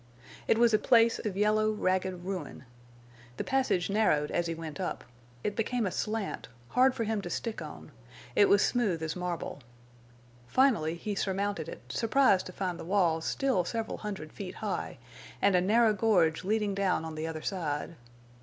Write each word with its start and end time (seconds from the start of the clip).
It 0.47 0.57
was 0.57 0.73
a 0.73 0.79
place 0.79 1.19
of 1.19 1.37
yellow, 1.37 1.69
ragged 1.71 2.23
ruin. 2.25 2.65
The 3.37 3.43
passage 3.43 3.87
narrowed 3.87 4.31
as 4.31 4.47
he 4.47 4.55
went 4.55 4.79
up; 4.79 5.03
it 5.43 5.55
became 5.55 5.85
a 5.85 5.91
slant, 5.91 6.47
hard 6.69 6.95
for 6.95 7.03
him 7.03 7.21
to 7.21 7.29
stick 7.29 7.61
on; 7.61 7.91
it 8.35 8.49
was 8.49 8.65
smooth 8.65 9.03
as 9.03 9.15
marble. 9.15 9.59
Finally 10.47 10.95
he 10.95 11.13
surmounted 11.13 11.69
it, 11.69 11.83
surprised 11.87 12.47
to 12.47 12.51
find 12.51 12.79
the 12.79 12.83
walls 12.83 13.25
still 13.25 13.63
several 13.63 13.97
hundred 13.99 14.33
feet 14.33 14.55
high, 14.55 14.97
and 15.39 15.55
a 15.55 15.61
narrow 15.61 15.93
gorge 15.93 16.43
leading 16.43 16.73
down 16.73 17.05
on 17.05 17.13
the 17.13 17.27
other 17.27 17.43
side. 17.43 17.95